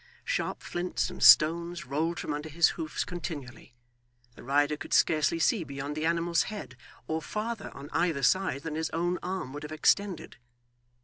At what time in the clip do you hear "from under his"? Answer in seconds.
2.19-2.69